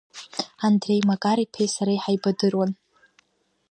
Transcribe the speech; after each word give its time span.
Андреи 0.67 1.05
Макар-иԥеи 1.09 1.69
сареи 1.75 2.01
ҳаибадыруан. 2.03 2.71